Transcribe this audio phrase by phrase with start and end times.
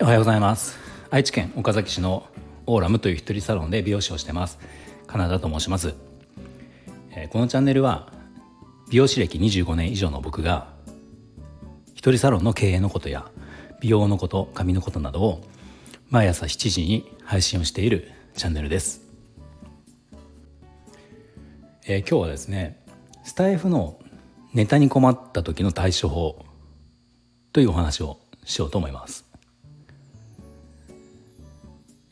[0.00, 0.78] おはようございます。
[1.10, 2.26] 愛知県岡崎市の
[2.64, 4.58] オーラムという一人サロンで美容師をしてます。
[5.08, 5.94] カナダと申します、
[7.10, 8.12] えー、このチャンネルは
[8.90, 10.68] 美容師歴25年以上の僕が
[11.94, 13.30] 一人サロンの経営のことや
[13.80, 15.42] 美容のこと髪のことなどを
[16.10, 19.02] 毎朝7時に配信をしているチャンネルです、
[21.86, 22.87] えー、今日はですね
[23.28, 23.98] スタイフの
[24.54, 26.46] ネタに困った時の対処法
[27.52, 29.26] というお話をしようと思います。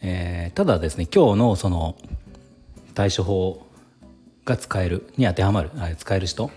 [0.03, 1.97] えー、ただですね今日のその
[2.93, 3.67] 対処法
[4.45, 6.51] が使えるに当てはまる使える人っ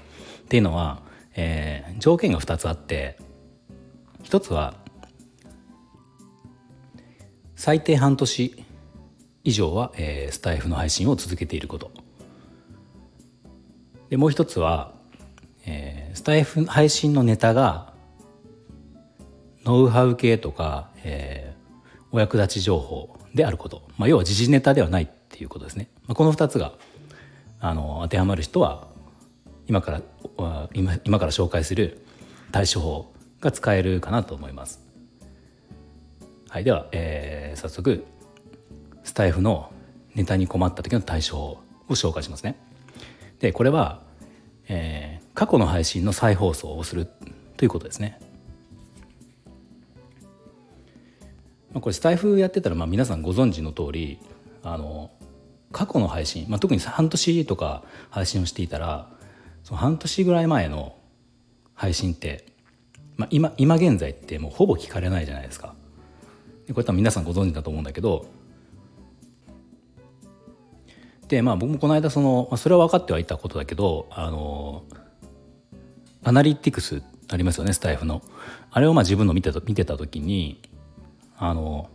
[0.49, 1.03] ていうのは、
[1.37, 3.17] えー、条件が2つあって
[4.23, 4.73] 1つは
[7.55, 8.65] 最低半年
[9.45, 11.98] 以上は、えー、スタイフの配信を続けていること。
[14.09, 14.93] でもう一つは、
[15.65, 17.93] えー、スタイフ配信のネタが
[19.65, 26.73] ノウハウ系とか、えー、お役立ち情報であること、まあ、要は時事ネタではないっていうことですね、まあ、この2つが
[27.59, 28.87] あの当てはまる人は
[29.67, 30.01] 今から
[30.73, 32.03] 今今から紹介する
[32.51, 34.81] 対処法が使えるかなと思います。
[36.49, 38.03] はい、では、えー、早速
[39.03, 39.71] スタイフの
[40.15, 41.45] ネタに困った時の対処法
[41.89, 42.57] を紹介しますね。
[43.39, 44.01] でこれは、
[44.67, 47.07] えー、過去の配信の再放送をする
[47.57, 48.19] ということですね。
[51.71, 54.19] まあ、これスタイフやってたらまあ皆さんご存知の通り
[54.63, 55.11] あの
[55.71, 59.07] 過去の配信、まあ、特に半年とか配信をしていたら
[59.63, 60.95] その半年ぐらい前の
[61.75, 62.45] 配信って、
[63.17, 65.75] まあ今、今現在ってもうほぼ聞かれないじゃないですか。
[66.67, 68.25] でこれ多分皆さんご存知だと思うんだけど
[71.29, 74.83] でまあ僕もこの間その、それは分かってはいたことだけどあの
[76.23, 78.21] アナリティクスありますよねスタイフの。
[78.71, 80.59] あれをまあ自分の見てた見てた時に
[81.37, 81.89] あの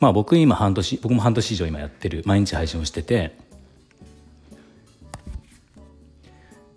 [0.00, 3.36] まあ僕今半年僕も半年以上今やってる毎日配信をしてて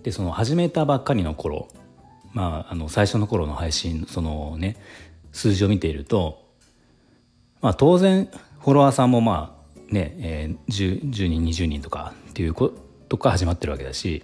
[0.03, 1.67] でその始めたばっかりの頃
[2.33, 4.77] まああの最初の頃の配信そのね
[5.31, 6.43] 数字を見ていると
[7.61, 9.60] まあ当然フォロワーさんもまあ
[9.91, 12.73] ね、えー、10, 10人20人とかっていうこ
[13.09, 14.23] とから始まってるわけだし、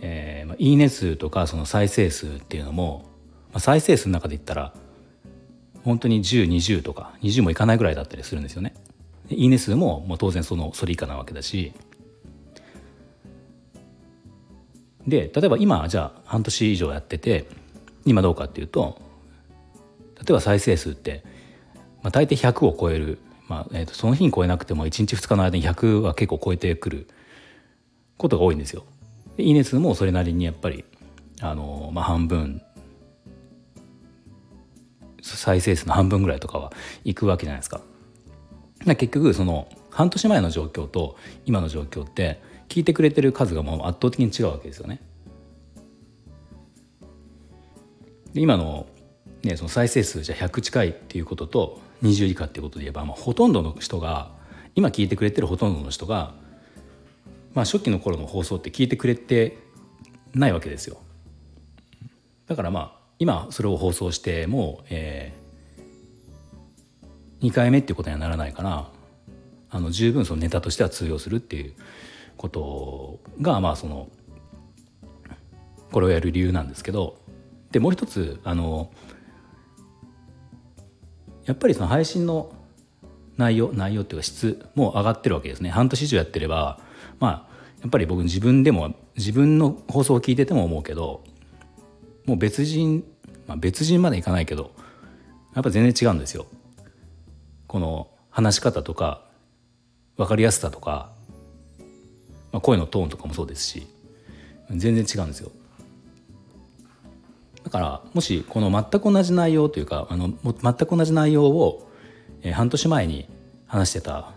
[0.00, 3.10] えーまあ、いいね数とかその再生数っていうのも
[3.52, 4.72] まあ、再生数の中で言ったら
[5.84, 8.74] 本当に1020とか20もいかないぐらいだったりするんですよね。
[9.28, 11.72] いいね数ももう当然そのそれ以下なわけだし
[15.06, 17.46] で例えば今じゃあ半年以上やってて
[18.04, 19.00] 今どうかっていうと
[20.16, 21.22] 例えば再生数って、
[22.02, 23.18] まあ、大体100を超える、
[23.50, 27.08] まあえー、とその日に超えなくても1日2日の間に100は結構超えてくる
[28.16, 28.84] ことが多いんですよ。
[29.38, 30.84] いいね数もそれなりにやっぱり
[31.40, 32.62] あの、まあ、半分
[35.20, 36.72] 再生数の半分ぐらいとかは
[37.02, 37.80] いくわけじゃないですか。
[38.86, 45.02] 結局その半年前の状況と今の状況って聞いてくれてる数がもう圧倒的に違うわけですよね。
[48.32, 48.86] で今の,、
[49.42, 54.30] ね、その再生数じゃ100近いっていうことと20以下っていうことで言えば、まあ、ほとんどの人が
[54.74, 56.34] 今聞いてくれてるほとんどの人が、
[57.54, 59.58] まあ、初期の頃の放送って聞いてくれて
[60.34, 60.98] ないわけですよ。
[62.46, 68.88] だからまあ今それを放送しても、えー、2回目っていうことにはならないから
[69.70, 71.74] あの十分そのネタとしては通用するっていう
[72.36, 74.08] ことがまあその
[75.92, 77.18] これをやる理由なんですけど
[77.70, 78.90] でもう一つあの
[81.46, 82.52] やっぱりその配信の
[83.36, 86.78] 内容内容っていうか質も上がってるわけですね半年以上やってれば
[87.18, 91.24] まあやっぱり僕自分でも自分の放送を聞いてても思うけど
[92.26, 93.04] もう別人、
[93.46, 94.72] まあ、別人までいかないけど
[95.54, 96.46] やっぱ全然違うんですよ。
[97.66, 99.24] この話し方とか
[100.16, 101.10] 分かりやすさとか、
[102.52, 103.86] まあ、声のトーンとかもそうですし
[104.70, 105.50] 全然違うんですよ。
[107.70, 111.88] だからもしこの全く同じ内容というかあの全く同じ内容を、
[112.42, 113.28] え、半年前に
[113.66, 114.32] 話してた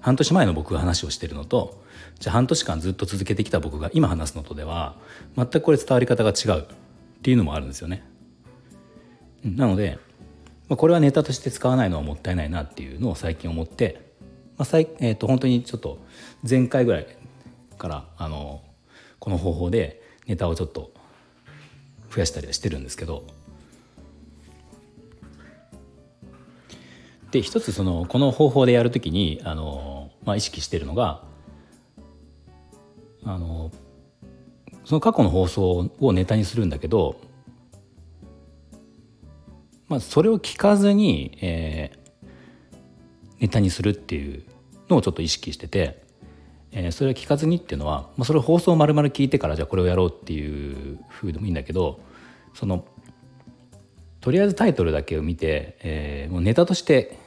[0.00, 1.82] 半年前の僕が話をしてるのと
[2.20, 4.94] じゃあ半年間ずっと続けてきた僕が今話すのとでは
[5.36, 6.66] 全くこれ伝わり方が違うっ
[7.22, 8.04] ていうのもあるんですよね。
[9.44, 9.98] なので、
[10.68, 14.12] まあ、これはネタとして使わないのはもったいないなっていうのを最近思って、
[14.56, 15.98] まあさいえー、と本当にちょっと
[16.48, 17.06] 前回ぐらい
[17.76, 18.62] からあの
[19.18, 20.92] この方法でネタをちょっと
[22.12, 23.24] 増やしたりはしてるんですけど。
[27.30, 31.24] で一つそのこの方法でやるときにあの、まあ、意識してるのが
[33.24, 33.72] あの
[34.84, 37.16] その過去の放送をネタにするんだけど、
[39.88, 44.42] まあ、それを聞かずに、えー、ネタにするっていう
[44.90, 46.01] のをちょっと意識してて、
[46.72, 52.00] えー、それは聞かずにっていうのは、まあ、それを放送を丸々聞いてからじゃあこれをやろうっていうふうでもいいんだけど
[52.54, 52.84] その
[54.20, 57.18] とりあえずタイトルだけを見て、えー、もうネタとして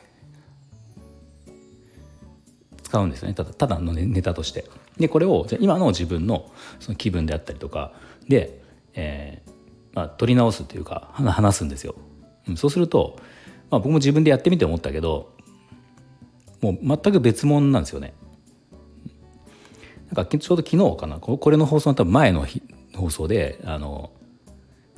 [2.84, 4.66] 使うんですよねただただのネタとして。
[4.98, 6.50] でこれをじゃ今の自分の
[6.80, 7.92] その気分であったりとか
[8.30, 8.62] で、
[8.94, 9.52] えー
[9.94, 11.96] まあ、取り直すというか話すんですよ。
[12.48, 13.18] うん、そうすると、
[13.70, 15.34] まあ、僕も自分でやってみて思ったけど
[16.62, 18.14] もう全く別物なんですよね。
[20.08, 21.18] なんかちょうど昨日かな。
[21.20, 22.46] これの放送の多分前の
[22.96, 24.12] 放送であの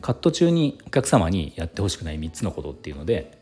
[0.02, 3.38] カット中にお客様にやってほしくない3つのことっていうので、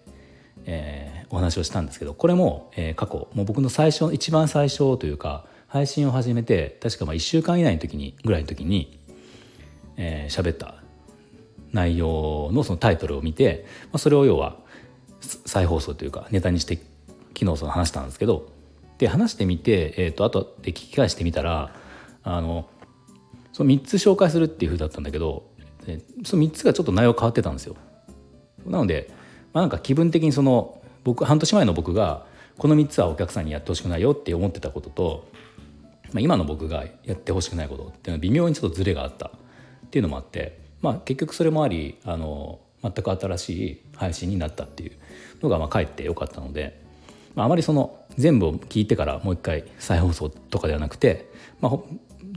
[0.65, 8.99] えー、お話をしたんですけどこれも、えー、過去もう僕の最初一番最初というか配信を始めて確かまあ1週間以内の時にぐらいの時に
[9.97, 10.75] 喋、えー、った
[11.71, 14.57] 内容のそのタイトルを見て、まあ、それを要は
[15.45, 16.79] 再放送というかネタにして
[17.37, 18.47] 昨日その話したんですけど
[18.97, 21.73] で話してみて、えーと、後で聞き返してみたら
[22.23, 22.69] あの
[23.51, 25.49] その3つ紹介するっていうふうだったんだけど
[26.23, 27.75] その3つがちょっと内容変わってたんですよ。
[28.65, 29.09] なので、
[29.53, 32.25] まあ、なんか気分的にその僕半年前の僕が
[32.57, 35.27] この3つはお客さんにやってほしくないよって思ってたことと、
[36.11, 44.93] まあ、今の僕がやってほしくないことっていうのは微妙にちょっとズレがあったっていうのもあって、まあ、結局それもありあの全く新しい配信になったっていう
[45.41, 46.84] のがまあかえってよかったので、
[47.43, 51.29] あ、あまりその全部を聞いてからもう一回再放送とかではなくて、
[51.59, 51.71] まあ、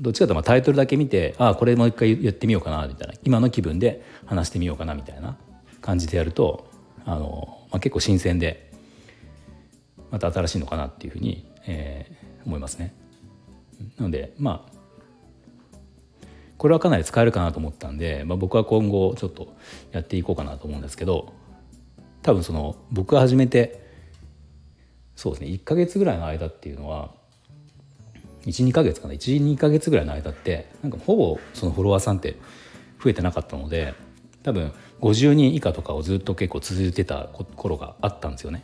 [0.00, 5.36] どっちかというとタイトルだけ見てああこれもう一回やってみようかなみたいな今の気分で話してみようかなみたいな
[5.80, 6.70] 感じでやると
[7.04, 8.72] あの、まあ、結構新鮮で
[10.10, 12.94] また新しいのかなっていうふうに、えー、思いますね。
[13.96, 14.78] なのでまあ
[16.56, 19.54] これはかなり使えるかなと思ったんで、まあ、僕は今後ちょっと
[19.92, 21.32] やっていこうかなと思うんですけど
[22.22, 23.87] 多分その僕が始めて
[25.18, 27.10] そうですね1か月ぐらいの間っていうのは
[28.46, 32.36] 12か月かな12か月ぐらいの間ってなんかほぼそのフォロワーさんって
[33.02, 33.94] 増えてなかったので
[34.44, 38.62] 多分50人以下とかをずっと結構続いてた頃があったんですよね。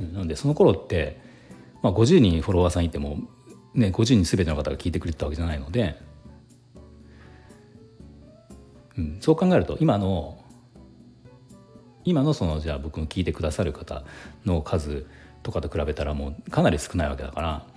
[0.00, 1.20] なのでその頃って、
[1.80, 3.20] まあ、50人フォロワーさんいても、
[3.72, 5.96] ね、50人全ての方が聞いてくれてたわけじゃないので、
[8.98, 10.42] うん、そう考えると今の
[12.04, 14.02] 今のそのじゃあ僕の聞いてくださる方
[14.44, 15.06] の数
[15.44, 17.74] とかと比べたらもうかなり少ないわけだから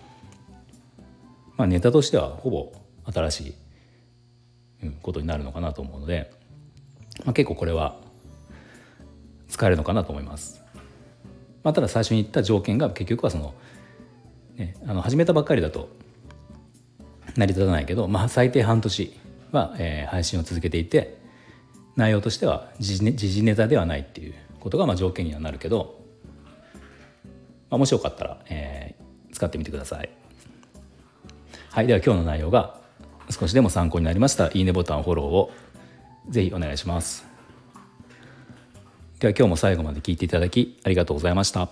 [1.57, 2.71] まあ、ネタとしてはほぼ
[3.11, 3.55] 新し
[4.83, 6.31] い、ことになるのかなと思うので、
[7.25, 7.97] まあ、結構これは
[9.47, 10.61] 使えるのかなと思います。
[11.63, 13.55] まあ、ただ最初に言った条件が結局はその、
[14.55, 15.89] ね、あの始めたばっかりだと
[17.35, 19.13] 成り立たないけど、まあ、最低半年
[19.51, 21.17] は、えー、配信を続けていて
[21.95, 25.96] 内容としては時事ネタではないっていうことがまあ条件にはなるけど、
[27.69, 30.09] まあ、もしよかったら、えー、使ってみてください。
[31.71, 32.79] はい、では今日の内容が
[33.29, 35.51] 少しでも参考になりましたいいねボタンフォローを
[36.29, 37.25] ぜひお願いします
[39.19, 41.69] では今日も最後まで聞いていただきありがとうございました